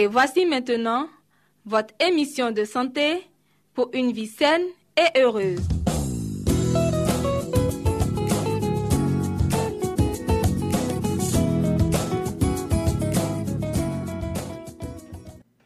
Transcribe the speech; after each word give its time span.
Et 0.00 0.06
voici 0.06 0.46
maintenant 0.46 1.08
votre 1.66 1.92
émission 1.98 2.52
de 2.52 2.64
santé 2.64 3.20
pour 3.74 3.90
une 3.92 4.12
vie 4.12 4.28
saine 4.28 4.62
et 4.96 5.18
heureuse. 5.20 5.58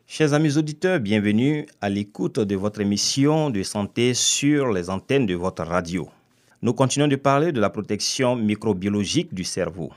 Chers 0.06 0.32
amis 0.32 0.56
auditeurs, 0.56 0.98
bienvenue 0.98 1.66
à 1.82 1.90
l'écoute 1.90 2.40
de 2.40 2.56
votre 2.56 2.80
émission 2.80 3.50
de 3.50 3.62
santé 3.62 4.14
sur 4.14 4.72
les 4.72 4.88
antennes 4.88 5.26
de 5.26 5.34
votre 5.34 5.62
radio. 5.64 6.08
Nous 6.62 6.72
continuons 6.72 7.08
de 7.08 7.16
parler 7.16 7.52
de 7.52 7.60
la 7.60 7.68
protection 7.68 8.34
microbiologique 8.34 9.34
du 9.34 9.44
cerveau. 9.44 9.90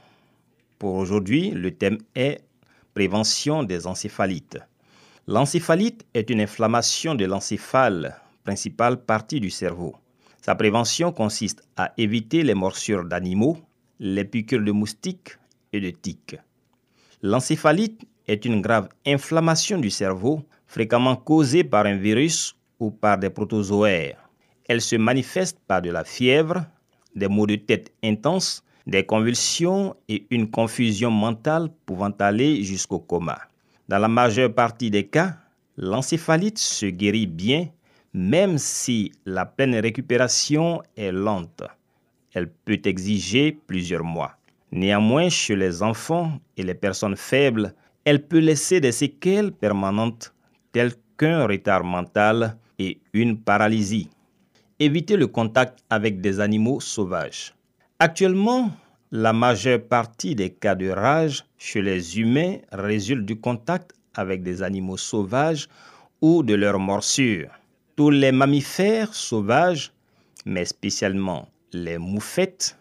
Pour 0.77 0.95
aujourd'hui, 0.95 1.51
le 1.51 1.71
thème 1.71 1.99
est 2.15 2.41
prévention 2.95 3.63
des 3.63 3.85
encéphalites. 3.87 4.57
L'encéphalite 5.27 6.05
est 6.13 6.29
une 6.29 6.39
inflammation 6.39 7.13
de 7.13 7.25
l'encéphale, 7.25 8.15
principale 8.45 9.03
partie 9.03 9.41
du 9.41 9.49
cerveau. 9.49 9.95
Sa 10.41 10.55
prévention 10.55 11.11
consiste 11.11 11.61
à 11.75 11.91
éviter 11.97 12.41
les 12.41 12.53
morsures 12.53 13.03
d'animaux, 13.03 13.57
les 13.99 14.23
piqûres 14.23 14.63
de 14.63 14.71
moustiques 14.71 15.37
et 15.73 15.81
de 15.81 15.89
tiques. 15.89 16.37
L'encéphalite 17.21 18.01
est 18.27 18.45
une 18.45 18.61
grave 18.61 18.87
inflammation 19.05 19.77
du 19.77 19.89
cerveau, 19.89 20.41
fréquemment 20.65 21.17
causée 21.17 21.65
par 21.65 21.85
un 21.85 21.97
virus 21.97 22.55
ou 22.79 22.91
par 22.91 23.17
des 23.17 23.29
protozoaires. 23.29 24.29
Elle 24.69 24.81
se 24.81 24.95
manifeste 24.95 25.59
par 25.67 25.81
de 25.81 25.89
la 25.89 26.05
fièvre, 26.05 26.65
des 27.13 27.27
maux 27.27 27.45
de 27.45 27.55
tête 27.55 27.91
intenses, 28.03 28.63
des 28.87 29.05
convulsions 29.05 29.95
et 30.07 30.25
une 30.29 30.49
confusion 30.49 31.11
mentale 31.11 31.69
pouvant 31.85 32.11
aller 32.19 32.63
jusqu'au 32.63 32.99
coma. 32.99 33.39
Dans 33.87 33.99
la 33.99 34.07
majeure 34.07 34.53
partie 34.53 34.91
des 34.91 35.07
cas, 35.07 35.37
l'encéphalite 35.77 36.57
se 36.57 36.85
guérit 36.87 37.27
bien, 37.27 37.67
même 38.13 38.57
si 38.57 39.11
la 39.25 39.45
pleine 39.45 39.75
récupération 39.75 40.81
est 40.95 41.11
lente. 41.11 41.63
Elle 42.33 42.49
peut 42.49 42.79
exiger 42.83 43.57
plusieurs 43.67 44.03
mois. 44.03 44.37
Néanmoins, 44.71 45.29
chez 45.29 45.55
les 45.55 45.83
enfants 45.83 46.39
et 46.57 46.63
les 46.63 46.73
personnes 46.73 47.15
faibles, 47.15 47.73
elle 48.03 48.25
peut 48.25 48.39
laisser 48.39 48.79
des 48.81 48.91
séquelles 48.91 49.51
permanentes 49.51 50.33
telles 50.71 50.93
qu'un 51.17 51.45
retard 51.47 51.83
mental 51.83 52.57
et 52.77 52.99
une 53.13 53.37
paralysie. 53.37 54.09
Éviter 54.79 55.15
le 55.15 55.27
contact 55.27 55.79
avec 55.89 56.19
des 56.19 56.39
animaux 56.39 56.81
sauvages. 56.81 57.55
Actuellement, 57.97 58.71
la 59.11 59.31
majeure 59.31 59.81
partie 59.81 60.35
des 60.35 60.49
cas 60.49 60.75
de 60.75 60.89
rage 60.89 61.45
chez 61.57 61.81
les 61.81 62.19
humains 62.19 62.57
résulte 62.73 63.25
du 63.25 63.39
contact 63.39 63.93
avec 64.15 64.43
des 64.43 64.61
animaux 64.61 64.97
sauvages 64.97 65.69
ou 66.19 66.43
de 66.43 66.55
leurs 66.55 66.77
morsures. 66.77 67.51
Tous 67.95 68.09
les 68.09 68.33
mammifères 68.33 69.13
sauvages, 69.13 69.93
mais 70.45 70.65
spécialement 70.65 71.47
les 71.71 71.97
moufettes, 71.97 72.77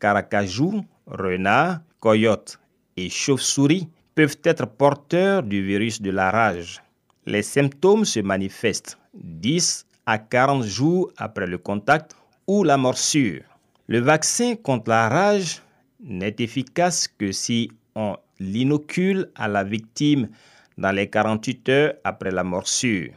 caracajous, 0.00 0.82
renards, 1.06 1.80
coyotes 2.00 2.58
et 2.96 3.10
chauves-souris, 3.10 3.86
peuvent 4.14 4.38
être 4.44 4.66
porteurs 4.66 5.42
du 5.42 5.62
virus 5.62 6.00
de 6.00 6.10
la 6.10 6.30
rage. 6.30 6.82
Les 7.26 7.42
symptômes 7.42 8.06
se 8.06 8.20
manifestent 8.20 8.98
10 9.12 9.84
à 10.06 10.16
40 10.16 10.62
jours 10.62 11.12
après 11.18 11.46
le 11.46 11.58
contact 11.58 12.16
ou 12.46 12.64
la 12.64 12.78
morsure. 12.78 13.42
Le 13.86 14.00
vaccin 14.00 14.56
contre 14.56 14.88
la 14.88 15.10
rage 15.10 15.60
n'est 16.02 16.36
efficace 16.38 17.06
que 17.06 17.32
si 17.32 17.70
on 17.94 18.16
l'inocule 18.40 19.30
à 19.34 19.46
la 19.46 19.62
victime 19.62 20.30
dans 20.78 20.90
les 20.90 21.10
48 21.10 21.68
heures 21.68 21.94
après 22.02 22.30
la 22.30 22.44
morsure. 22.44 23.12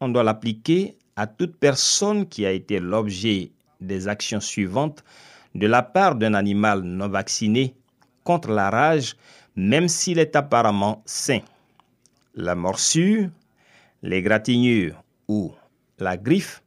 On 0.00 0.08
doit 0.08 0.24
l'appliquer 0.24 0.96
à 1.14 1.28
toute 1.28 1.56
personne 1.56 2.26
qui 2.26 2.44
a 2.44 2.50
été 2.50 2.80
l'objet 2.80 3.52
des 3.80 4.08
actions 4.08 4.40
suivantes 4.40 5.04
de 5.54 5.68
la 5.68 5.82
part 5.82 6.16
d'un 6.16 6.34
animal 6.34 6.82
non 6.82 7.08
vacciné 7.08 7.74
contre 8.24 8.50
la 8.50 8.68
rage, 8.68 9.14
même 9.54 9.86
s'il 9.86 10.18
est 10.18 10.34
apparemment 10.34 11.02
sain. 11.06 11.40
La 12.34 12.56
morsure, 12.56 13.28
l'égratignure 14.02 15.02
ou 15.28 15.52
la 16.00 16.16
griffe, 16.16 16.62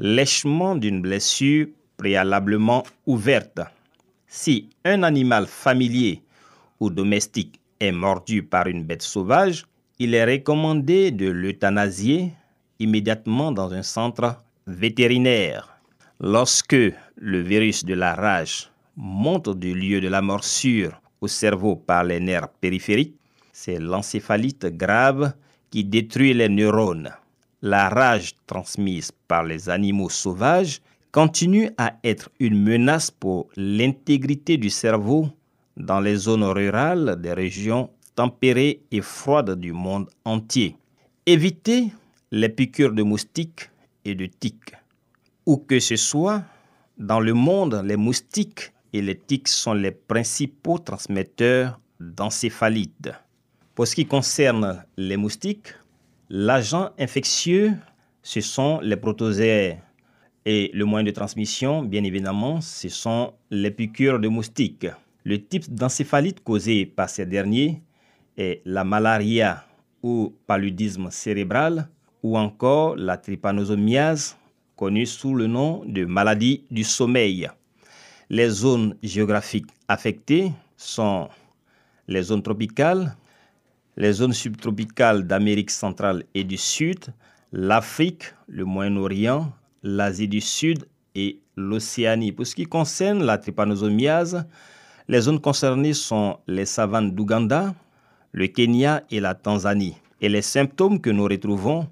lèchement 0.00 0.74
d'une 0.74 1.00
blessure 1.00 1.68
préalablement 1.98 2.84
ouverte. 3.06 3.60
Si 4.26 4.70
un 4.84 5.02
animal 5.02 5.46
familier 5.46 6.22
ou 6.80 6.88
domestique 6.88 7.60
est 7.80 7.92
mordu 7.92 8.42
par 8.42 8.66
une 8.68 8.84
bête 8.84 9.02
sauvage, 9.02 9.66
il 9.98 10.14
est 10.14 10.24
recommandé 10.24 11.10
de 11.10 11.28
l'euthanasier 11.28 12.32
immédiatement 12.78 13.52
dans 13.52 13.72
un 13.74 13.82
centre 13.82 14.42
vétérinaire. 14.66 15.76
Lorsque 16.20 16.76
le 17.16 17.40
virus 17.40 17.84
de 17.84 17.94
la 17.94 18.14
rage 18.14 18.70
monte 18.96 19.56
du 19.58 19.74
lieu 19.74 20.00
de 20.00 20.08
la 20.08 20.22
morsure 20.22 21.00
au 21.20 21.28
cerveau 21.28 21.76
par 21.76 22.04
les 22.04 22.20
nerfs 22.20 22.48
périphériques, 22.48 23.16
c'est 23.52 23.78
l'encéphalite 23.78 24.66
grave 24.66 25.32
qui 25.70 25.84
détruit 25.84 26.34
les 26.34 26.48
neurones. 26.48 27.10
La 27.60 27.88
rage 27.88 28.34
transmise 28.46 29.10
par 29.26 29.42
les 29.42 29.68
animaux 29.68 30.10
sauvages 30.10 30.80
continue 31.12 31.70
à 31.78 31.98
être 32.04 32.30
une 32.38 32.62
menace 32.62 33.10
pour 33.10 33.48
l'intégrité 33.56 34.56
du 34.56 34.70
cerveau 34.70 35.28
dans 35.76 36.00
les 36.00 36.16
zones 36.16 36.44
rurales 36.44 37.16
des 37.20 37.32
régions 37.32 37.90
tempérées 38.14 38.82
et 38.90 39.00
froides 39.00 39.58
du 39.58 39.72
monde 39.72 40.10
entier. 40.24 40.76
Évitez 41.24 41.92
les 42.30 42.48
piqûres 42.48 42.92
de 42.92 43.02
moustiques 43.02 43.70
et 44.04 44.14
de 44.14 44.26
tiques. 44.26 44.74
Où 45.46 45.56
que 45.56 45.80
ce 45.80 45.96
soit, 45.96 46.42
dans 46.98 47.20
le 47.20 47.32
monde, 47.32 47.82
les 47.84 47.96
moustiques 47.96 48.72
et 48.92 49.02
les 49.02 49.16
tiques 49.16 49.48
sont 49.48 49.74
les 49.74 49.92
principaux 49.92 50.78
transmetteurs 50.78 51.80
d'encéphalite. 52.00 53.10
Pour 53.74 53.86
ce 53.86 53.94
qui 53.94 54.06
concerne 54.06 54.84
les 54.96 55.16
moustiques, 55.16 55.74
l'agent 56.28 56.90
infectieux, 56.98 57.74
ce 58.22 58.40
sont 58.40 58.80
les 58.80 58.96
protozoaires. 58.96 59.80
Et 60.50 60.70
le 60.72 60.86
moyen 60.86 61.04
de 61.04 61.10
transmission, 61.10 61.82
bien 61.82 62.02
évidemment, 62.04 62.62
ce 62.62 62.88
sont 62.88 63.34
les 63.50 63.70
piqûres 63.70 64.18
de 64.18 64.28
moustiques. 64.28 64.86
Le 65.22 65.44
type 65.44 65.70
d'encéphalite 65.74 66.42
causé 66.42 66.86
par 66.86 67.10
ces 67.10 67.26
derniers 67.26 67.82
est 68.38 68.62
la 68.64 68.82
malaria 68.82 69.66
ou 70.02 70.34
paludisme 70.46 71.10
cérébral 71.10 71.90
ou 72.22 72.38
encore 72.38 72.96
la 72.96 73.18
trypanosomiase, 73.18 74.38
connue 74.74 75.04
sous 75.04 75.34
le 75.34 75.48
nom 75.48 75.84
de 75.84 76.06
maladie 76.06 76.64
du 76.70 76.82
sommeil. 76.82 77.50
Les 78.30 78.48
zones 78.48 78.96
géographiques 79.02 79.68
affectées 79.86 80.52
sont 80.78 81.28
les 82.06 82.22
zones 82.22 82.42
tropicales, 82.42 83.14
les 83.98 84.12
zones 84.14 84.32
subtropicales 84.32 85.26
d'Amérique 85.26 85.70
centrale 85.70 86.24
et 86.34 86.44
du 86.44 86.56
Sud, 86.56 87.12
l'Afrique, 87.52 88.32
le 88.46 88.64
Moyen-Orient, 88.64 89.52
l'Asie 89.82 90.28
du 90.28 90.40
Sud 90.40 90.86
et 91.14 91.40
l'Océanie. 91.56 92.32
Pour 92.32 92.46
ce 92.46 92.54
qui 92.54 92.64
concerne 92.64 93.24
la 93.24 93.38
trypanosomiase, 93.38 94.46
les 95.08 95.20
zones 95.20 95.40
concernées 95.40 95.94
sont 95.94 96.38
les 96.46 96.66
savanes 96.66 97.12
d'Ouganda, 97.12 97.74
le 98.32 98.46
Kenya 98.46 99.02
et 99.10 99.20
la 99.20 99.34
Tanzanie. 99.34 99.96
Et 100.20 100.28
les 100.28 100.42
symptômes 100.42 101.00
que 101.00 101.10
nous 101.10 101.24
retrouvons 101.24 101.88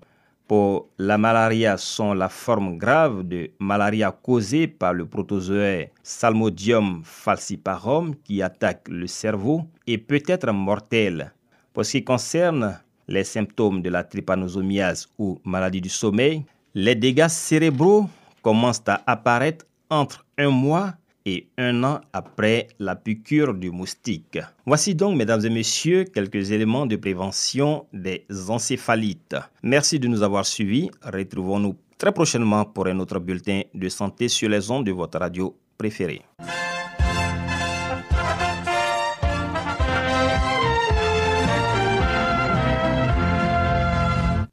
pour 0.46 0.88
la 0.98 1.18
malaria 1.18 1.76
sont 1.76 2.14
la 2.14 2.28
forme 2.28 2.78
grave 2.78 3.24
de 3.24 3.50
malaria 3.58 4.12
causée 4.12 4.68
par 4.68 4.92
le 4.92 5.06
protozoaire 5.06 5.88
Salmodium 6.02 7.02
falciparum 7.04 8.14
qui 8.22 8.42
attaque 8.42 8.88
le 8.88 9.06
cerveau 9.06 9.62
et 9.86 9.98
peut 9.98 10.22
être 10.26 10.52
mortelle. 10.52 11.32
Pour 11.72 11.84
ce 11.84 11.92
qui 11.92 12.04
concerne 12.04 12.78
les 13.08 13.24
symptômes 13.24 13.82
de 13.82 13.90
la 13.90 14.04
trypanosomiase 14.04 15.08
ou 15.18 15.40
maladie 15.44 15.80
du 15.80 15.88
sommeil, 15.88 16.44
les 16.76 16.94
dégâts 16.94 17.28
cérébraux 17.28 18.06
commencent 18.42 18.86
à 18.86 19.02
apparaître 19.06 19.64
entre 19.88 20.26
un 20.36 20.50
mois 20.50 20.92
et 21.24 21.48
un 21.56 21.82
an 21.82 22.02
après 22.12 22.68
la 22.78 22.94
piqûre 22.94 23.54
du 23.54 23.70
moustique. 23.70 24.38
Voici 24.66 24.94
donc, 24.94 25.16
mesdames 25.16 25.44
et 25.46 25.48
messieurs, 25.48 26.04
quelques 26.04 26.52
éléments 26.52 26.84
de 26.84 26.96
prévention 26.96 27.86
des 27.94 28.26
encéphalites. 28.48 29.36
Merci 29.62 29.98
de 29.98 30.06
nous 30.06 30.22
avoir 30.22 30.44
suivis. 30.44 30.90
Retrouvons-nous 31.02 31.76
très 31.96 32.12
prochainement 32.12 32.66
pour 32.66 32.86
un 32.88 32.98
autre 33.00 33.20
bulletin 33.20 33.62
de 33.72 33.88
santé 33.88 34.28
sur 34.28 34.50
les 34.50 34.70
ondes 34.70 34.84
de 34.84 34.92
votre 34.92 35.18
radio 35.18 35.56
préférée. 35.78 36.20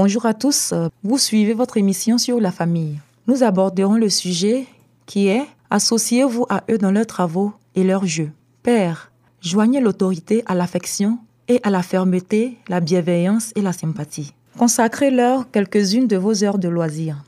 Bonjour 0.00 0.26
à 0.26 0.32
tous, 0.32 0.74
vous 1.02 1.18
suivez 1.18 1.54
votre 1.54 1.76
émission 1.76 2.18
sur 2.18 2.38
la 2.38 2.52
famille. 2.52 3.00
Nous 3.26 3.42
aborderons 3.42 3.96
le 3.96 4.08
sujet 4.08 4.68
qui 5.06 5.26
est 5.26 5.44
Associez-vous 5.70 6.46
à 6.48 6.62
eux 6.70 6.78
dans 6.78 6.92
leurs 6.92 7.08
travaux 7.08 7.52
et 7.74 7.82
leurs 7.82 8.06
jeux. 8.06 8.30
Père, 8.62 9.10
joignez 9.40 9.80
l'autorité 9.80 10.44
à 10.46 10.54
l'affection 10.54 11.18
et 11.48 11.58
à 11.64 11.70
la 11.70 11.82
fermeté, 11.82 12.58
la 12.68 12.78
bienveillance 12.78 13.50
et 13.56 13.60
la 13.60 13.72
sympathie. 13.72 14.34
Consacrez-leur 14.56 15.50
quelques-unes 15.50 16.06
de 16.06 16.16
vos 16.16 16.44
heures 16.44 16.58
de 16.58 16.68
loisirs. 16.68 17.24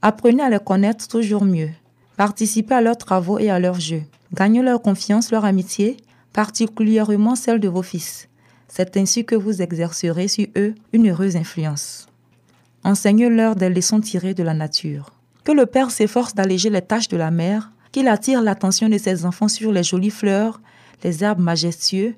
Apprenez 0.00 0.44
à 0.44 0.48
les 0.48 0.60
connaître 0.60 1.08
toujours 1.08 1.44
mieux. 1.44 1.70
Participez 2.16 2.76
à 2.76 2.80
leurs 2.82 2.98
travaux 2.98 3.40
et 3.40 3.50
à 3.50 3.58
leurs 3.58 3.80
jeux. 3.80 4.04
Gagnez 4.32 4.62
leur 4.62 4.80
confiance, 4.80 5.32
leur 5.32 5.44
amitié, 5.44 5.96
particulièrement 6.32 7.34
celle 7.34 7.58
de 7.58 7.68
vos 7.68 7.82
fils. 7.82 8.28
C'est 8.68 8.96
ainsi 8.96 9.24
que 9.24 9.34
vous 9.34 9.60
exercerez 9.60 10.28
sur 10.28 10.46
eux 10.56 10.76
une 10.92 11.10
heureuse 11.10 11.34
influence. 11.34 12.06
Enseignez-leur 12.84 13.56
des 13.56 13.68
leçons 13.68 14.00
tirées 14.00 14.34
de 14.34 14.42
la 14.42 14.54
nature. 14.54 15.12
Que 15.44 15.52
le 15.52 15.66
Père 15.66 15.90
s'efforce 15.90 16.34
d'alléger 16.34 16.70
les 16.70 16.82
tâches 16.82 17.08
de 17.08 17.16
la 17.16 17.30
mère, 17.30 17.72
qu'il 17.92 18.08
attire 18.08 18.42
l'attention 18.42 18.88
de 18.88 18.98
ses 18.98 19.24
enfants 19.24 19.48
sur 19.48 19.72
les 19.72 19.82
jolies 19.82 20.10
fleurs, 20.10 20.60
les 21.04 21.22
arbres 21.22 21.42
majestueux, 21.42 22.14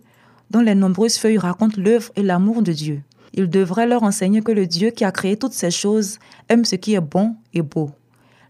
dont 0.51 0.61
les 0.61 0.75
nombreuses 0.75 1.17
feuilles 1.17 1.39
racontent 1.39 1.81
l'œuvre 1.81 2.11
et 2.17 2.23
l'amour 2.23 2.63
de 2.63 2.73
Dieu. 2.73 3.03
Il 3.33 3.51
devrait 3.51 3.87
leur 3.87 4.05
enseigner 4.05 4.41
que 4.41 4.53
le 4.53 4.67
Dieu 4.67 4.91
qui 4.91 5.05
a 5.05 5.11
créé 5.11 5.37
toutes 5.37 5.53
ces 5.53 5.71
choses 5.71 6.19
aime 6.49 6.65
ce 6.65 6.77
qui 6.77 6.95
est 6.95 7.01
bon 7.01 7.35
et 7.53 7.63
beau. 7.63 7.91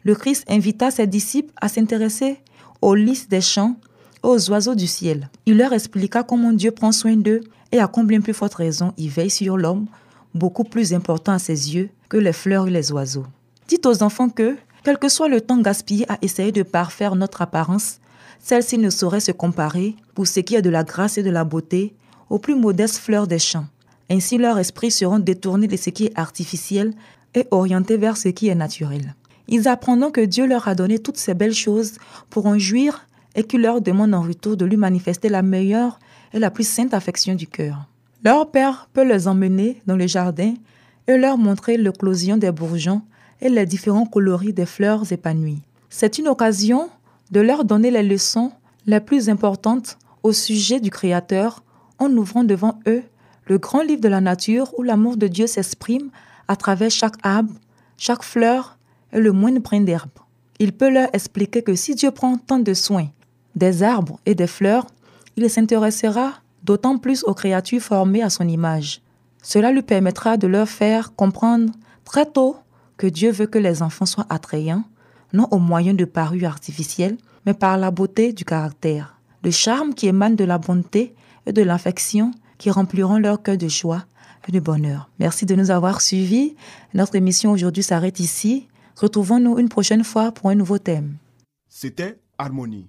Le 0.03 0.15
Christ 0.15 0.45
invita 0.49 0.91
ses 0.91 1.07
disciples 1.07 1.53
à 1.61 1.69
s'intéresser 1.69 2.39
aux 2.83 2.95
lys 2.95 3.29
des 3.29 3.41
champs 3.41 3.77
aux 4.23 4.51
oiseaux 4.51 4.75
du 4.75 4.87
ciel. 4.87 5.31
Il 5.47 5.57
leur 5.57 5.73
expliqua 5.73 6.23
comment 6.23 6.53
Dieu 6.53 6.71
prend 6.71 6.93
soin 6.93 7.17
d'eux 7.17 7.41
et 7.73 7.79
à 7.79 7.87
combien 7.87 8.21
plus 8.21 8.35
forte 8.35 8.55
raison 8.55 8.93
il 8.97 9.09
veille 9.09 9.31
sur 9.31 9.57
l'homme, 9.57 9.87
beaucoup 10.35 10.65
plus 10.65 10.93
important 10.93 11.33
à 11.33 11.39
ses 11.39 11.75
yeux 11.75 11.91
que 12.09 12.17
les 12.17 12.33
fleurs 12.33 12.67
et 12.67 12.71
les 12.71 12.93
oiseaux. 12.93 13.27
Dites 13.69 13.87
aux 13.87 14.03
enfants 14.03 14.29
que, 14.29 14.57
quel 14.83 14.99
que 14.99 15.09
soit 15.09 15.29
le 15.29 15.41
temps 15.41 15.61
gaspillé 15.61 16.11
à 16.11 16.19
essayer 16.21 16.53
de 16.53 16.63
parfaire 16.63 17.17
notre 17.17 17.43
apparence, 17.43 18.01
celle-ci 18.41 18.77
ne 18.77 18.91
saurait 18.91 19.21
se 19.21 19.33
comparer, 19.33 19.97
pour 20.15 20.27
ce 20.27 20.41
qui 20.41 20.55
est 20.55 20.63
de 20.63 20.71
la 20.71 20.85
grâce 20.85 21.17
et 21.17 21.23
de 21.23 21.31
la 21.31 21.45
beauté, 21.45 21.95
aux 22.29 22.39
plus 22.39 22.55
modestes 22.55 22.99
fleurs 22.99 23.27
des 23.27 23.39
champs. 23.39 23.67
Ainsi 24.11 24.37
leurs 24.37 24.59
esprits 24.59 24.91
seront 24.91 25.19
détournés 25.19 25.67
de 25.67 25.77
ce 25.77 25.89
qui 25.89 26.07
est 26.07 26.19
artificiel 26.19 26.93
et 27.35 27.47
orientés 27.51 27.97
vers 27.97 28.17
ce 28.17 28.29
qui 28.29 28.49
est 28.49 28.55
naturel. 28.55 29.15
Ils 29.49 29.69
apprendront 29.69 30.11
que 30.11 30.21
Dieu 30.21 30.47
leur 30.47 30.69
a 30.69 30.75
donné 30.75 30.99
toutes 30.99 31.17
ces 31.17 31.35
belles 31.35 31.55
choses 31.55 31.95
pour 32.29 32.47
en 32.47 32.59
jouir 32.59 33.07
et 33.35 33.45
qu'il 33.45 33.63
leur 33.63 33.81
demande 33.81 34.15
en 34.15 34.23
retour 34.23 34.57
de 34.57 34.65
lui 34.65 34.77
manifester 34.77 35.29
la 35.29 35.43
meilleure 35.43 35.99
et 36.33 36.39
la 36.39 36.51
plus 36.51 36.69
sainte 36.69 36.95
affection 36.95 37.35
du 37.35 37.47
cœur. 37.47 37.87
Leur 38.25 38.51
père 38.51 38.89
peut 38.95 39.07
les 39.07 39.29
emmener 39.29 39.83
dans 39.87 39.97
le 39.97 40.07
jardin 40.07 40.55
et 41.07 41.19
leur 41.19 41.37
montrer 41.37 41.77
l'éclosion 41.77 42.39
des 42.39 42.51
bourgeons 42.51 43.03
et 43.43 43.51
les 43.51 43.67
différents 43.67 44.07
coloris 44.07 44.55
des 44.55 44.65
fleurs 44.65 45.13
épanouies. 45.13 45.61
C'est 45.91 46.17
une 46.17 46.29
occasion 46.29 46.89
de 47.31 47.41
leur 47.41 47.67
donner 47.67 47.91
les 47.91 48.03
leçons 48.03 48.51
les 48.87 49.01
plus 49.01 49.29
importantes 49.29 49.99
au 50.23 50.33
sujet 50.33 50.81
du 50.81 50.89
Créateur 50.89 51.63
en 51.99 52.11
ouvrant 52.17 52.45
devant 52.45 52.81
eux 52.87 53.03
le 53.47 53.59
grand 53.59 53.83
livre 53.83 54.01
de 54.01 54.09
la 54.09 54.23
nature 54.23 54.73
où 54.79 54.83
l'amour 54.83 55.19
de 55.19 55.27
Dieu 55.27 55.47
s'exprime 55.47 56.09
à 56.49 56.57
travers 56.57 56.91
chaque 56.91 57.17
arbre, 57.23 57.53
chaque 57.99 58.23
fleur 58.23 58.79
et 59.13 59.21
le 59.21 59.33
moindre 59.33 59.61
brin 59.61 59.83
d'herbe. 59.83 60.09
Il 60.59 60.73
peut 60.73 60.89
leur 60.89 61.09
expliquer 61.13 61.63
que 61.63 61.75
si 61.75 61.95
Dieu 61.95 62.11
prend 62.11 62.39
tant 62.39 62.59
de 62.59 62.73
soin 62.73 63.09
des 63.55 63.83
arbres 63.83 64.19
et 64.25 64.35
des 64.35 64.47
fleurs, 64.47 64.87
il 65.37 65.51
s'intéressera 65.51 66.33
d'autant 66.65 66.99
plus 66.99 67.23
aux 67.25 67.35
créatures 67.35 67.83
formées 67.83 68.23
à 68.23 68.31
son 68.31 68.49
image. 68.49 69.03
Cela 69.43 69.71
lui 69.71 69.83
permettra 69.83 70.37
de 70.37 70.47
leur 70.47 70.69
faire 70.69 71.15
comprendre 71.15 71.73
très 72.05 72.27
tôt 72.27 72.57
que 72.97 73.07
Dieu 73.07 73.31
veut 73.31 73.47
que 73.47 73.59
les 73.59 73.83
enfants 73.83 74.07
soient 74.07 74.27
attrayants, 74.31 74.85
non 75.33 75.49
au 75.51 75.59
moyen 75.59 75.95
de 75.95 76.05
parures 76.05 76.49
artificielles, 76.49 77.19
mais 77.45 77.55
par 77.55 77.77
la 77.77 77.91
beauté 77.91 78.33
du 78.33 78.45
caractère, 78.45 79.21
le 79.43 79.51
charme 79.51 79.95
qui 79.95 80.07
émane 80.07 80.37
de 80.37 80.45
la 80.45 80.59
bonté 80.59 81.15
et 81.47 81.53
de 81.53 81.63
l'affection 81.63 82.31
qui 82.57 82.71
rempliront 82.71 83.19
leur 83.19 83.43
cœur 83.43 83.59
de 83.59 83.69
joie 83.69 84.05
et 84.49 84.53
de 84.53 84.61
bonheur. 84.61 85.11
Merci 85.19 85.45
de 85.45 85.55
nous 85.55 85.71
avoir 85.71 86.01
suivis. 86.01 86.55
Notre 86.95 87.17
émission 87.17 87.51
aujourd'hui 87.51 87.83
s'arrête 87.83 88.21
ici. 88.21 88.69
Retrouvons-nous 88.97 89.59
une 89.59 89.69
prochaine 89.69 90.05
fois 90.05 90.33
pour 90.33 90.51
un 90.51 90.55
nouveau 90.55 90.79
thème. 90.79 91.17
C'était 91.69 92.19
Harmonie. 92.39 92.89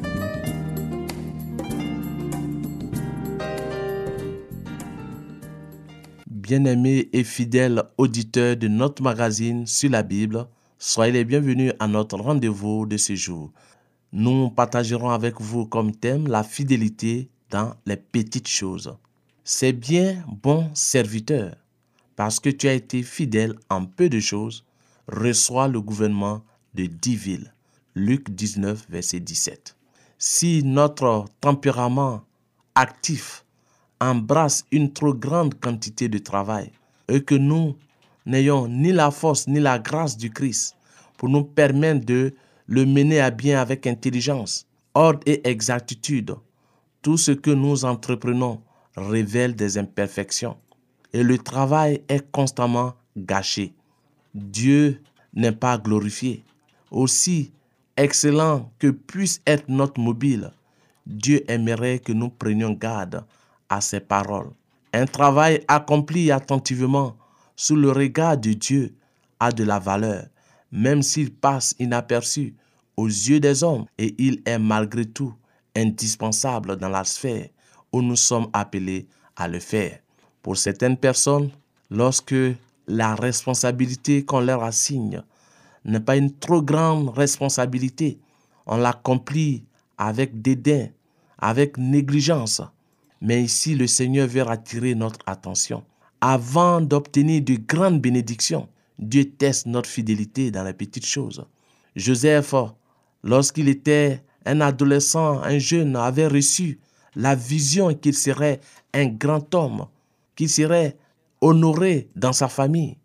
Bien-aimés 6.51 7.07
et 7.13 7.23
fidèles 7.23 7.81
auditeurs 7.97 8.57
de 8.57 8.67
notre 8.67 9.01
magazine 9.01 9.65
sur 9.65 9.89
la 9.89 10.03
Bible, 10.03 10.45
soyez 10.77 11.13
les 11.13 11.23
bienvenus 11.23 11.71
à 11.79 11.87
notre 11.87 12.17
rendez-vous 12.17 12.85
de 12.85 12.97
ce 12.97 13.15
jour. 13.15 13.53
Nous 14.11 14.49
partagerons 14.49 15.11
avec 15.11 15.39
vous 15.39 15.65
comme 15.65 15.95
thème 15.95 16.27
la 16.27 16.43
fidélité 16.43 17.29
dans 17.51 17.73
les 17.85 17.95
petites 17.95 18.49
choses. 18.49 18.93
C'est 19.45 19.71
bien, 19.71 20.25
bon 20.43 20.69
serviteur, 20.73 21.55
parce 22.17 22.41
que 22.41 22.49
tu 22.49 22.67
as 22.67 22.73
été 22.73 23.01
fidèle 23.01 23.55
en 23.69 23.85
peu 23.85 24.09
de 24.09 24.19
choses, 24.19 24.65
reçois 25.07 25.69
le 25.69 25.79
gouvernement 25.79 26.43
de 26.73 26.85
dix 26.85 27.15
villes. 27.15 27.53
Luc 27.95 28.29
19, 28.29 28.87
verset 28.89 29.21
17. 29.21 29.77
Si 30.17 30.63
notre 30.65 31.27
tempérament 31.39 32.25
actif 32.75 33.45
embrasse 34.01 34.65
une 34.71 34.91
trop 34.91 35.13
grande 35.13 35.57
quantité 35.59 36.09
de 36.09 36.17
travail 36.17 36.71
et 37.07 37.21
que 37.21 37.35
nous 37.35 37.77
n'ayons 38.25 38.67
ni 38.67 38.91
la 38.91 39.11
force 39.11 39.47
ni 39.47 39.59
la 39.59 39.79
grâce 39.79 40.17
du 40.17 40.31
Christ 40.31 40.75
pour 41.17 41.29
nous 41.29 41.43
permettre 41.43 42.05
de 42.05 42.33
le 42.67 42.85
mener 42.85 43.21
à 43.21 43.29
bien 43.29 43.61
avec 43.61 43.85
intelligence, 43.85 44.65
ordre 44.95 45.21
et 45.25 45.47
exactitude, 45.47 46.35
tout 47.01 47.17
ce 47.17 47.31
que 47.31 47.51
nous 47.51 47.85
entreprenons 47.85 48.61
révèle 48.97 49.55
des 49.55 49.77
imperfections 49.77 50.57
et 51.13 51.23
le 51.23 51.37
travail 51.37 52.01
est 52.07 52.29
constamment 52.31 52.93
gâché. 53.17 53.73
Dieu 54.33 55.01
n'est 55.33 55.51
pas 55.51 55.77
glorifié. 55.77 56.43
Aussi 56.89 57.51
excellent 57.97 58.71
que 58.79 58.87
puisse 58.87 59.41
être 59.45 59.67
notre 59.67 59.99
mobile, 59.99 60.51
Dieu 61.05 61.43
aimerait 61.51 61.99
que 61.99 62.13
nous 62.13 62.29
prenions 62.29 62.71
garde 62.71 63.25
à 63.71 63.81
ses 63.81 64.01
paroles. 64.01 64.51
Un 64.93 65.05
travail 65.05 65.63
accompli 65.67 66.29
attentivement 66.29 67.15
sous 67.55 67.77
le 67.77 67.91
regard 67.91 68.37
de 68.37 68.51
Dieu 68.53 68.93
a 69.39 69.51
de 69.51 69.63
la 69.63 69.79
valeur, 69.79 70.25
même 70.71 71.01
s'il 71.01 71.33
passe 71.33 71.73
inaperçu 71.79 72.53
aux 72.97 73.07
yeux 73.07 73.39
des 73.39 73.63
hommes, 73.63 73.85
et 73.97 74.13
il 74.17 74.41
est 74.45 74.59
malgré 74.59 75.05
tout 75.05 75.33
indispensable 75.75 76.75
dans 76.75 76.89
la 76.89 77.05
sphère 77.05 77.47
où 77.93 78.01
nous 78.01 78.17
sommes 78.17 78.49
appelés 78.51 79.07
à 79.37 79.47
le 79.47 79.59
faire. 79.59 79.99
Pour 80.41 80.57
certaines 80.57 80.97
personnes, 80.97 81.49
lorsque 81.89 82.35
la 82.87 83.15
responsabilité 83.15 84.25
qu'on 84.25 84.41
leur 84.41 84.63
assigne 84.63 85.23
n'est 85.85 86.01
pas 86.01 86.17
une 86.17 86.33
trop 86.33 86.61
grande 86.61 87.09
responsabilité, 87.09 88.19
on 88.65 88.77
l'accomplit 88.77 89.63
avec 89.97 90.41
dédain, 90.41 90.87
avec 91.39 91.77
négligence. 91.77 92.61
Mais 93.21 93.43
ici, 93.43 93.75
le 93.75 93.87
Seigneur 93.87 94.27
veut 94.27 94.47
attirer 94.47 94.95
notre 94.95 95.19
attention. 95.27 95.83
Avant 96.19 96.81
d'obtenir 96.81 97.41
de 97.41 97.55
grandes 97.55 98.01
bénédictions, 98.01 98.67
Dieu 98.97 99.25
teste 99.25 99.67
notre 99.67 99.89
fidélité 99.89 100.51
dans 100.51 100.63
les 100.63 100.73
petites 100.73 101.05
choses. 101.05 101.45
Joseph, 101.95 102.53
lorsqu'il 103.23 103.69
était 103.69 104.23
un 104.45 104.61
adolescent, 104.61 105.41
un 105.41 105.59
jeune, 105.59 105.95
avait 105.95 106.27
reçu 106.27 106.79
la 107.15 107.35
vision 107.35 107.93
qu'il 107.93 108.15
serait 108.15 108.59
un 108.93 109.07
grand 109.07 109.53
homme, 109.53 109.87
qu'il 110.35 110.49
serait 110.49 110.97
honoré 111.41 112.09
dans 112.15 112.33
sa 112.33 112.47
famille. 112.47 112.97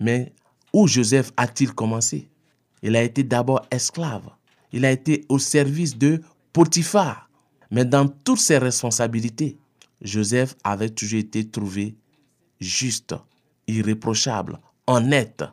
Mais 0.00 0.32
où 0.72 0.86
Joseph 0.86 1.32
a-t-il 1.36 1.72
commencé? 1.72 2.28
Il 2.82 2.96
a 2.96 3.02
été 3.02 3.22
d'abord 3.22 3.62
esclave. 3.70 4.28
Il 4.72 4.84
a 4.84 4.90
été 4.90 5.24
au 5.28 5.38
service 5.38 5.96
de 5.96 6.20
Potiphar. 6.52 7.30
Mais 7.70 7.84
dans 7.84 8.08
toutes 8.08 8.40
ses 8.40 8.58
responsabilités, 8.58 9.56
Joseph 10.02 10.56
avait 10.64 10.90
toujours 10.90 11.20
été 11.20 11.48
trouvé 11.48 11.96
juste, 12.60 13.14
irréprochable, 13.66 14.58
honnête. 14.86 15.44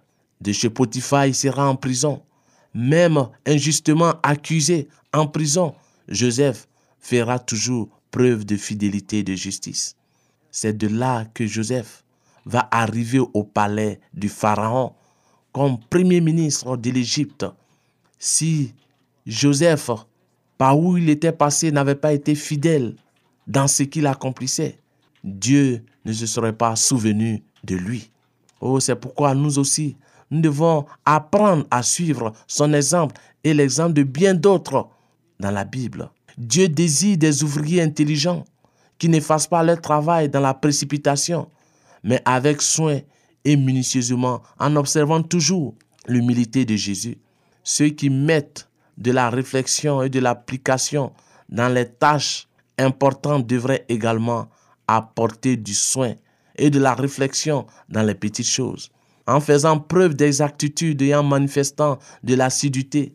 De 0.41 0.51
chez 0.51 0.69
Potiphar, 0.69 1.27
il 1.27 1.35
sera 1.35 1.69
en 1.69 1.75
prison. 1.75 2.23
Même 2.73 3.27
injustement 3.45 4.15
accusé 4.23 4.87
en 5.13 5.27
prison, 5.27 5.75
Joseph 6.07 6.67
fera 6.99 7.39
toujours 7.39 7.89
preuve 8.11 8.45
de 8.45 8.57
fidélité 8.57 9.19
et 9.19 9.23
de 9.23 9.35
justice. 9.35 9.95
C'est 10.51 10.77
de 10.77 10.87
là 10.87 11.25
que 11.33 11.45
Joseph 11.45 12.03
va 12.45 12.67
arriver 12.71 13.19
au 13.19 13.43
palais 13.43 13.99
du 14.13 14.29
Pharaon 14.29 14.93
comme 15.51 15.79
premier 15.89 16.21
ministre 16.21 16.77
de 16.77 16.89
l'Égypte. 16.89 17.45
Si 18.17 18.73
Joseph, 19.25 19.89
par 20.57 20.79
où 20.79 20.97
il 20.97 21.09
était 21.09 21.31
passé, 21.31 21.71
n'avait 21.71 21.95
pas 21.95 22.13
été 22.13 22.33
fidèle 22.35 22.95
dans 23.49 23.67
ce 23.67 23.83
qu'il 23.83 24.07
accomplissait, 24.07 24.79
Dieu 25.23 25.83
ne 26.05 26.13
se 26.13 26.25
serait 26.27 26.53
pas 26.53 26.75
souvenu 26.75 27.43
de 27.65 27.75
lui. 27.75 28.09
Oh, 28.61 28.79
c'est 28.79 28.95
pourquoi 28.95 29.33
nous 29.33 29.59
aussi, 29.59 29.97
nous 30.31 30.39
devons 30.39 30.85
apprendre 31.03 31.65
à 31.71 31.81
suivre 31.83 32.31
son 32.47 32.71
exemple 32.73 33.19
et 33.43 33.53
l'exemple 33.53 33.93
de 33.93 34.03
bien 34.03 34.35
d'autres 34.35 34.87
dans 35.39 35.51
la 35.51 35.65
Bible. 35.65 36.11
Dieu 36.37 36.69
désire 36.69 37.17
des 37.17 37.43
ouvriers 37.43 37.81
intelligents 37.81 38.45
qui 38.99 39.09
ne 39.09 39.19
fassent 39.19 39.47
pas 39.47 39.63
leur 39.63 39.81
travail 39.81 40.29
dans 40.29 40.41
la 40.41 40.53
précipitation, 40.53 41.49
mais 42.03 42.21
avec 42.25 42.61
soin 42.61 42.99
et 43.45 43.55
minutieusement, 43.55 44.41
en 44.59 44.75
observant 44.75 45.23
toujours 45.23 45.73
l'humilité 46.07 46.65
de 46.65 46.75
Jésus. 46.75 47.17
Ceux 47.63 47.89
qui 47.89 48.09
mettent 48.09 48.69
de 48.97 49.11
la 49.11 49.29
réflexion 49.29 50.03
et 50.03 50.09
de 50.09 50.19
l'application 50.19 51.13
dans 51.47 51.73
les 51.73 51.87
tâches 51.87 52.48
importantes 52.79 53.45
devraient 53.45 53.85
également 53.89 54.47
apporter 54.87 55.55
du 55.57 55.75
soin 55.75 56.15
et 56.57 56.69
de 56.69 56.79
la 56.79 56.95
réflexion 56.95 57.67
dans 57.89 58.01
les 58.01 58.15
petites 58.15 58.47
choses, 58.47 58.89
en 59.27 59.39
faisant 59.39 59.79
preuve 59.79 60.15
d'exactitude 60.15 61.01
et 61.01 61.13
en 61.13 61.23
manifestant 61.23 61.99
de 62.23 62.35
l'assiduité. 62.35 63.13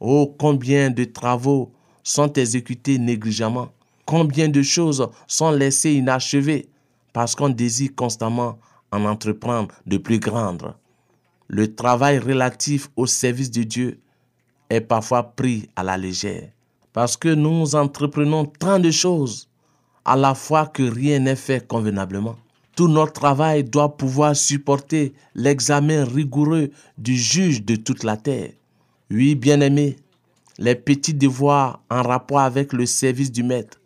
Oh, 0.00 0.34
combien 0.38 0.90
de 0.90 1.04
travaux 1.04 1.72
sont 2.02 2.32
exécutés 2.34 2.98
négligemment. 2.98 3.70
Combien 4.04 4.48
de 4.48 4.62
choses 4.62 5.08
sont 5.26 5.50
laissées 5.50 5.94
inachevées 5.94 6.68
parce 7.14 7.34
qu'on 7.34 7.48
désire 7.48 7.90
constamment 7.96 8.58
en 8.92 9.04
entreprendre 9.06 9.74
de 9.86 9.96
plus 9.96 10.18
grandes. 10.18 10.74
Le 11.48 11.74
travail 11.74 12.18
relatif 12.18 12.90
au 12.96 13.06
service 13.06 13.50
de 13.50 13.62
Dieu 13.62 14.00
est 14.68 14.80
parfois 14.80 15.22
pris 15.22 15.68
à 15.76 15.82
la 15.82 15.96
légère 15.96 16.50
parce 16.94 17.16
que 17.16 17.28
nous 17.28 17.74
entreprenons 17.74 18.46
tant 18.46 18.78
de 18.78 18.90
choses 18.90 19.48
à 20.04 20.16
la 20.16 20.34
fois 20.34 20.66
que 20.66 20.84
rien 20.84 21.18
n'est 21.18 21.36
fait 21.36 21.66
convenablement. 21.66 22.36
Tout 22.76 22.88
notre 22.88 23.12
travail 23.12 23.64
doit 23.64 23.96
pouvoir 23.96 24.34
supporter 24.36 25.12
l'examen 25.34 26.04
rigoureux 26.04 26.70
du 26.96 27.16
juge 27.16 27.64
de 27.64 27.74
toute 27.76 28.04
la 28.04 28.16
terre. 28.16 28.52
Oui, 29.10 29.34
bien-aimés, 29.34 29.96
les 30.56 30.76
petits 30.76 31.14
devoirs 31.14 31.80
en 31.90 32.02
rapport 32.02 32.40
avec 32.40 32.72
le 32.72 32.86
service 32.86 33.32
du 33.32 33.42
maître 33.42 33.80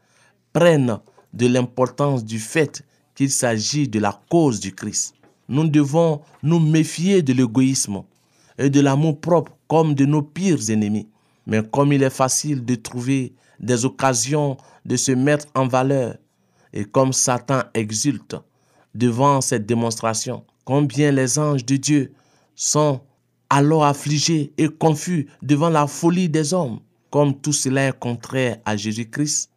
prennent 0.53 0.99
de 1.33 1.47
l'importance 1.47 2.25
du 2.25 2.39
fait 2.39 2.85
qu'il 3.15 3.31
s'agit 3.31 3.89
de 3.89 4.01
la 4.01 4.21
cause 4.31 4.61
du 4.61 4.75
Christ. 4.75 5.15
Nous 5.49 5.67
devons 5.67 6.21
nous 6.43 6.61
méfier 6.61 7.23
de 7.23 7.33
l'égoïsme 7.33 8.03
et 8.59 8.69
de 8.69 8.81
l'amour 8.81 9.19
propre 9.19 9.53
comme 9.67 9.95
de 9.95 10.05
nos 10.05 10.23
pires 10.23 10.71
ennemis. 10.71 11.09
Mais 11.49 11.63
comme 11.63 11.95
il 11.95 12.03
est 12.03 12.11
facile 12.11 12.65
de 12.65 12.75
trouver 12.75 13.33
des 13.59 13.87
occasions 13.87 14.59
de 14.85 14.97
se 14.97 15.13
mettre 15.13 15.47
en 15.55 15.67
valeur, 15.67 16.17
et 16.75 16.85
comme 16.85 17.15
Satan 17.15 17.63
exulte 17.73 18.37
devant 18.95 19.41
cette 19.41 19.65
démonstration, 19.65 20.45
combien 20.67 21.11
les 21.11 21.39
anges 21.39 21.65
de 21.65 21.77
Dieu 21.77 22.13
sont 22.55 23.01
alors 23.49 23.85
affligé 23.85 24.53
et 24.59 24.69
confus 24.69 25.27
devant 25.43 25.71
la 25.71 25.87
folie 25.87 26.29
des 26.29 26.53
hommes, 26.53 26.81
comme 27.11 27.35
tout 27.35 27.55
cela 27.55 27.89
est 27.89 27.99
contraire 27.99 28.59
à 28.67 28.77
Jésus-Christ, 28.77 29.51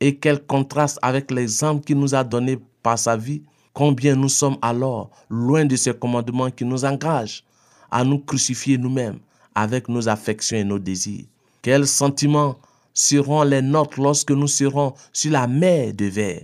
et 0.00 0.16
quel 0.16 0.40
contraste 0.40 0.98
avec 1.02 1.30
l'exemple 1.30 1.84
qu'il 1.84 1.98
nous 1.98 2.14
a 2.14 2.24
donné 2.24 2.58
par 2.82 2.98
sa 2.98 3.18
vie, 3.18 3.42
combien 3.74 4.14
nous 4.14 4.30
sommes 4.30 4.56
alors 4.62 5.10
loin 5.28 5.66
de 5.66 5.76
ce 5.76 5.90
commandement 5.90 6.50
qui 6.50 6.64
nous 6.64 6.86
engage 6.86 7.44
à 7.90 8.02
nous 8.02 8.18
crucifier 8.18 8.78
nous-mêmes 8.78 9.18
avec 9.58 9.88
nos 9.88 10.08
affections 10.08 10.56
et 10.56 10.62
nos 10.64 10.78
désirs. 10.78 11.24
Quels 11.62 11.88
sentiments 11.88 12.58
seront 12.94 13.42
les 13.42 13.60
nôtres 13.60 14.00
lorsque 14.00 14.30
nous 14.30 14.46
serons 14.46 14.94
sur 15.12 15.32
la 15.32 15.48
mer 15.48 15.92
de 15.94 16.04
verre? 16.04 16.42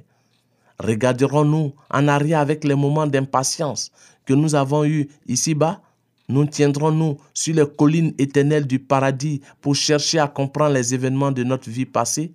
Regarderons-nous 0.81 1.73
en 1.91 2.09
arrière 2.09 2.41
avec 2.41 2.65
les 2.65 2.75
moments 2.75 3.07
d'impatience 3.07 3.93
que 4.27 4.35
nous 4.35 4.57
avons 4.57 4.85
eus 4.85 5.09
ici-bas? 5.29 5.81
Nous 6.29 6.47
tiendrons-nous 6.47 7.19
sur 7.33 7.55
les 7.55 7.67
collines 7.79 8.15
éternelles 8.19 8.67
du 8.67 8.81
paradis 8.81 9.41
pour 9.61 9.77
chercher 9.77 10.19
à 10.19 10.27
comprendre 10.27 10.75
les 10.75 10.93
événements 10.93 11.31
de 11.31 11.45
notre 11.45 11.71
vie 11.71 11.87
passée 11.87 12.33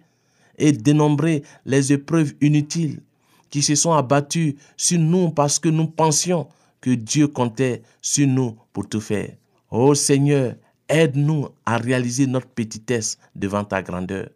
et 0.58 0.72
dénombrer 0.72 1.44
les 1.66 1.92
épreuves 1.92 2.34
inutiles 2.40 3.02
qui 3.50 3.62
se 3.62 3.76
sont 3.76 3.92
abattues 3.92 4.56
sur 4.78 5.00
nous 5.00 5.32
parce 5.32 5.60
que 5.60 5.68
nous 5.68 5.88
pensions 5.88 6.48
que 6.80 6.92
Dieu 6.92 7.28
comptait 7.28 7.82
sur 8.02 8.28
nous 8.28 8.56
pour 8.72 8.88
tout 8.88 9.02
faire. 9.02 9.32
Ô 9.72 9.94
Seigneur, 9.94 10.56
aide-nous 10.90 11.48
à 11.66 11.78
réaliser 11.78 12.28
notre 12.28 12.48
petitesse 12.48 13.18
devant 13.36 13.64
ta 13.64 13.82
grandeur. 13.82 14.30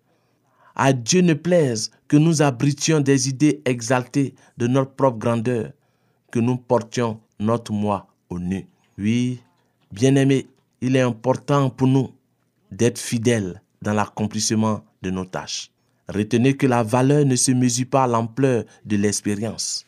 À 0.75 0.93
Dieu 0.93 1.21
ne 1.21 1.33
plaise 1.33 1.91
que 2.07 2.17
nous 2.17 2.41
abritions 2.41 2.99
des 2.99 3.29
idées 3.29 3.61
exaltées 3.65 4.33
de 4.57 4.67
notre 4.67 4.91
propre 4.91 5.17
grandeur, 5.17 5.71
que 6.31 6.39
nous 6.39 6.57
portions 6.57 7.19
notre 7.39 7.71
moi 7.71 8.07
au 8.29 8.39
nu. 8.39 8.67
Oui, 8.97 9.41
bien-aimés, 9.91 10.47
il 10.81 10.95
est 10.95 11.01
important 11.01 11.69
pour 11.69 11.87
nous 11.87 12.11
d'être 12.71 12.97
fidèles 12.97 13.61
dans 13.81 13.93
l'accomplissement 13.93 14.83
de 15.01 15.11
nos 15.11 15.25
tâches. 15.25 15.69
Retenez 16.07 16.55
que 16.57 16.67
la 16.67 16.83
valeur 16.83 17.25
ne 17.25 17.35
se 17.35 17.51
mesure 17.51 17.87
pas 17.87 18.03
à 18.03 18.07
l'ampleur 18.07 18.65
de 18.85 18.97
l'expérience. 18.97 19.85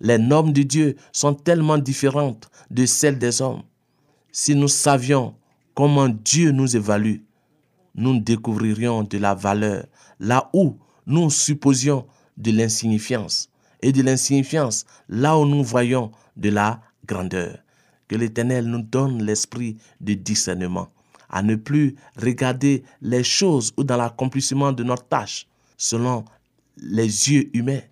Les 0.00 0.18
normes 0.18 0.52
de 0.52 0.62
Dieu 0.62 0.96
sont 1.12 1.34
tellement 1.34 1.78
différentes 1.78 2.50
de 2.70 2.84
celles 2.84 3.18
des 3.18 3.40
hommes. 3.40 3.62
Si 4.32 4.54
nous 4.54 4.68
savions 4.68 5.34
comment 5.76 6.08
Dieu 6.08 6.52
nous 6.52 6.74
évalue, 6.74 7.18
nous 7.94 8.18
découvririons 8.18 9.04
de 9.04 9.18
la 9.18 9.34
valeur 9.34 9.84
là 10.18 10.50
où 10.54 10.78
nous 11.06 11.30
supposions 11.30 12.06
de 12.38 12.50
l'insignifiance 12.50 13.50
et 13.82 13.92
de 13.92 14.02
l'insignifiance 14.02 14.86
là 15.08 15.38
où 15.38 15.44
nous 15.44 15.62
voyons 15.62 16.10
de 16.36 16.48
la 16.48 16.80
grandeur. 17.06 17.58
Que 18.08 18.16
l'Éternel 18.16 18.66
nous 18.66 18.82
donne 18.82 19.22
l'esprit 19.22 19.76
de 20.00 20.14
discernement, 20.14 20.88
à 21.28 21.42
ne 21.42 21.56
plus 21.56 21.96
regarder 22.16 22.82
les 23.02 23.22
choses 23.22 23.72
ou 23.76 23.84
dans 23.84 23.96
l'accomplissement 23.98 24.72
de 24.72 24.82
notre 24.82 25.06
tâche 25.06 25.46
selon 25.76 26.24
les 26.78 27.30
yeux 27.30 27.50
humains, 27.54 27.82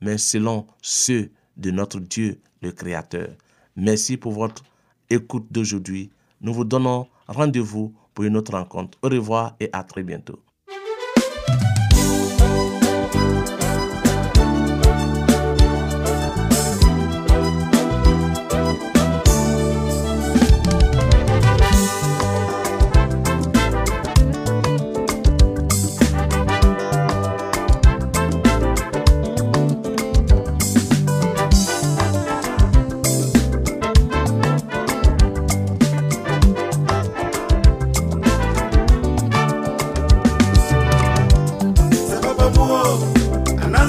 mais 0.00 0.16
selon 0.16 0.66
ceux 0.80 1.30
de 1.56 1.70
notre 1.72 1.98
Dieu, 1.98 2.40
le 2.60 2.70
Créateur. 2.70 3.30
Merci 3.74 4.16
pour 4.16 4.32
votre 4.32 4.62
écoute 5.10 5.46
d'aujourd'hui. 5.50 6.10
Nous 6.40 6.52
vous 6.52 6.64
donnons 6.64 7.08
rendez-vous 7.32 7.94
pour 8.14 8.24
une 8.24 8.36
autre 8.36 8.52
rencontre. 8.52 8.98
Au 9.02 9.08
revoir 9.08 9.56
et 9.60 9.70
à 9.72 9.84
très 9.84 10.02
bientôt. 10.02 10.40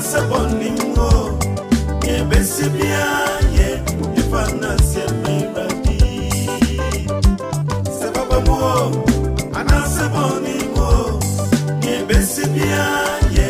Se 0.04 0.20
sebɔnimo 0.20 1.10
yebesi 2.06 2.66
bia 2.74 3.08
ye 3.56 3.70
ifanasie 4.20 5.06
mebadi 5.24 5.98
sebabamo 7.98 8.60
ana 9.60 9.78
sebɔnimo 9.96 10.90
yebesi 11.86 12.44
bia 12.54 12.86
ye 13.38 13.48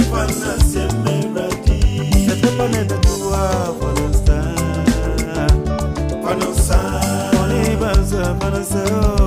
ifanasie 0.00 0.84
mebadi 1.04 1.80
sebɔnimo 2.26 2.96
tuwa 3.04 3.42
fanosa 3.80 4.38
fanosa 6.22 6.80
fanosa 7.80 8.22
fanosa. 8.40 9.23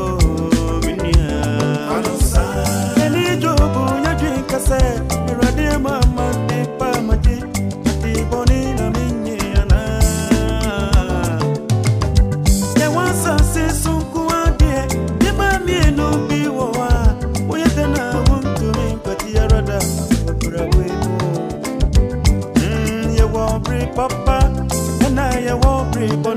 people 26.08 26.37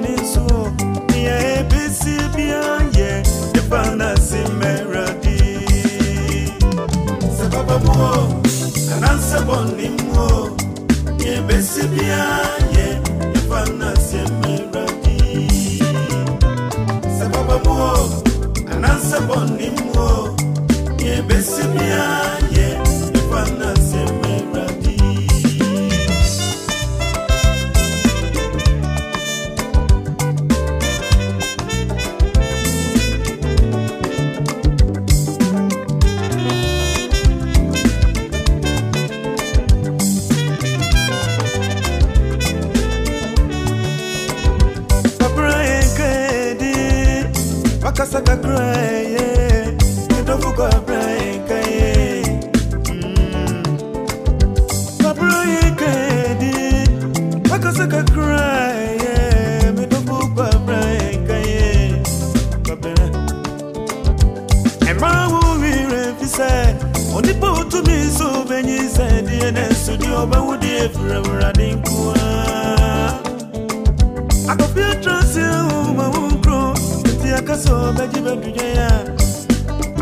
so 77.70 77.92
beji 77.92 78.20
bedunya 78.20 78.66
ya. 78.74 78.90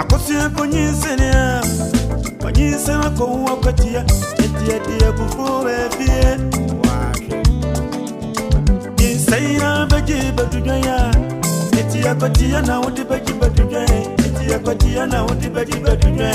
Akosie 0.01 0.49
ponyinsenia 0.57 1.61
ponyinsema 2.41 3.11
ko 3.11 3.25
wo 3.27 3.57
kwatia 3.57 4.05
etia 4.39 4.79
dia 4.87 5.13
bufu 5.13 5.65
bebie 5.65 6.39
wahwe 6.85 7.43
insaira 9.11 9.87
beji 9.87 10.33
bedunya 10.37 10.77
ya. 10.77 11.15
Etia 11.81 12.15
kwatia 12.15 12.63
na 12.63 12.81
wodi 12.81 13.05
beji 13.05 13.33
bedunya 13.33 13.83
etia 14.19 14.59
kwatia 14.59 15.07
na 15.07 15.23
wodi 15.23 15.49
beji 15.49 15.77
bedunya 15.79 16.33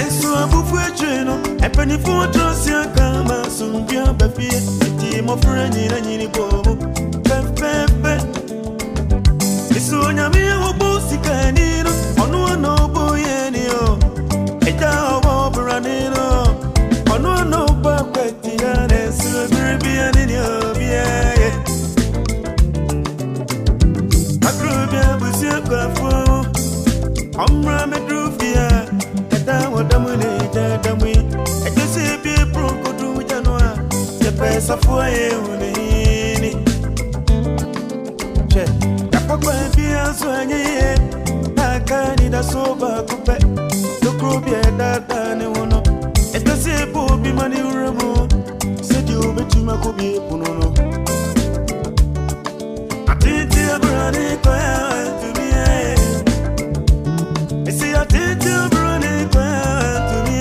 Enso 0.00 0.36
abufu 0.38 0.76
ejeno 0.88 1.38
epeni 1.64 1.98
fun 1.98 2.16
otrosi 2.18 2.72
aka 2.74 3.22
ma 3.28 3.50
sunbia 3.58 4.12
bebie 4.12 4.60
ti 5.00 5.22
mo 5.22 5.36
fure 5.36 5.68
nyina 5.70 6.00
nyini 6.00 6.28
bomu 6.28 6.76
ano 9.88 10.22
a 10.22 10.68
akɔte 10.68 11.16
a 11.66 11.69
that 44.78 45.06
one. 45.46 45.72
It's 46.34 46.44
the 46.44 46.56
same 46.56 46.92
be 47.22 47.32
money. 47.32 47.56
Said 48.82 49.08
you 49.08 49.20
puno. 50.26 50.52
I 53.08 53.14
didn't 53.18 53.50
tell 53.50 53.78
Brandy 53.78 54.36
to 55.20 55.28
me. 55.38 55.48
I 57.66 57.70
say 57.70 57.94
I 57.94 58.04
didn't 58.06 58.40
tell 58.40 58.68
Brandy 58.70 59.14
to 60.10 60.16
me. 60.26 60.36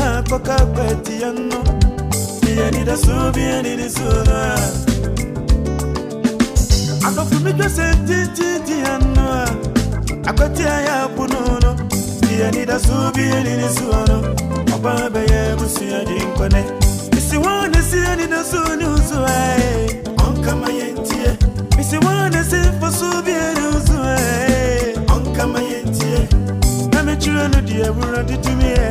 I 0.00 0.22
cock 0.28 0.48
up 0.48 0.78
at 0.78 1.04
the 1.04 1.16
end. 1.28 1.52
I 2.62 2.70
need 2.70 2.88
a 2.88 2.96
soviet 2.96 3.66
in 3.66 3.78
his 3.78 3.98
own. 4.00 4.28
I 7.04 7.14
got 7.14 7.28
to 7.28 7.40
make 7.40 7.58
a. 7.58 8.99
akwatia 10.30 10.80
ya 10.80 11.08
punono 11.08 11.76
siyani 12.20 12.66
da 12.66 12.78
su 12.80 12.92
biyani 13.14 13.56
ni 13.56 13.68
suwano 13.74 14.34
ọba 14.74 14.92
ya 15.32 16.04
di 16.04 16.14
nkwane 16.24 16.64
misi 17.12 17.36
wọn 17.36 17.70
na 17.72 17.82
siyani 17.82 18.26
da 18.30 18.44
su 18.44 18.76
ni 18.78 18.84
usuwa 18.86 19.30
ye 19.30 20.02
ọnkama 20.26 20.68
ye 20.78 20.86
ntie. 20.92 21.30
Misi 21.76 21.96
wọn 21.96 22.30
na 22.32 22.44
si 22.44 22.56
fo 22.80 22.88
su 22.98 23.22
biyani 23.24 23.60
usuwa 23.76 24.14
ye 25.70 25.82
ntie. 25.82 26.28
Na 26.92 27.02
mi 27.02 27.16
chiro 27.16 27.48
nu 27.48 27.60
di 27.62 27.74
ewuro 27.80 28.22
di 28.22 28.36
tumi 28.38 28.64
ye. 28.64 28.90